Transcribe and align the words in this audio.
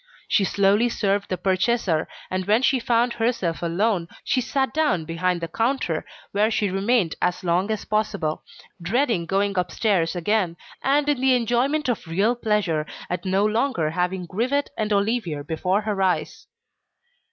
She 0.27 0.43
slowly 0.45 0.89
served 0.89 1.29
the 1.29 1.37
purchaser, 1.37 2.07
and 2.31 2.47
when 2.47 2.63
she 2.63 2.79
found 2.79 3.13
herself 3.13 3.61
alone, 3.61 4.07
she 4.23 4.41
sat 4.41 4.73
down 4.73 5.05
behind 5.05 5.41
the 5.41 5.47
counter 5.47 6.07
where 6.31 6.49
she 6.49 6.71
remained 6.71 7.13
as 7.21 7.43
long 7.43 7.69
as 7.69 7.85
possible, 7.85 8.41
dreading 8.81 9.27
going 9.27 9.59
upstairs 9.59 10.15
again, 10.15 10.57
and 10.81 11.07
in 11.07 11.21
the 11.21 11.35
enjoyment 11.35 11.87
of 11.87 12.07
real 12.07 12.35
pleasure 12.35 12.87
at 13.11 13.25
no 13.25 13.45
longer 13.45 13.91
having 13.91 14.25
Grivet 14.25 14.71
and 14.75 14.91
Olivier 14.91 15.43
before 15.43 15.81
her 15.81 16.01
eyes. 16.01 16.47